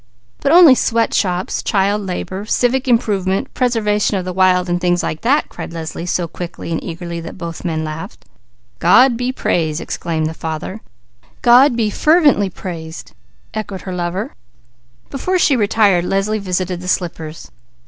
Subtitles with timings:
[0.39, 5.21] "But only sweat shops, child labour, civic improvement, preservation of the wild, and things like
[5.21, 8.25] that!" cried Leslie so quickly and eagerly, that both men laughed.
[8.79, 10.81] "God be praised!" exclaimed her father.
[11.43, 13.11] "God be fervently praised!"
[13.53, 14.33] echoed her lover.
[15.11, 17.51] Before she retired Leslie visited the slippers.